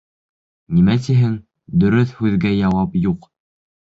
[0.77, 1.35] —Нимә тиһен,
[1.83, 3.29] дөрөҫ һүҙгә яуап юҡ.